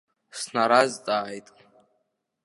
Снаразҵааит. 0.39 1.47